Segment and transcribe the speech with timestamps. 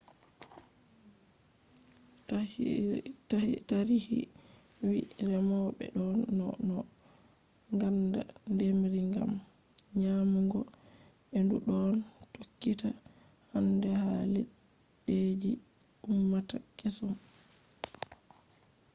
[3.69, 4.19] tarihi
[4.87, 6.75] wi'i remoɓe ɗon no no
[7.73, 8.21] ngaɗa
[8.53, 9.31] ndemri ngam
[9.99, 10.59] nyamugo
[11.37, 11.91] e ndu ɗon
[12.33, 12.89] tokkita
[13.51, 15.51] hande ha leddije je
[16.11, 17.13] ummata kesum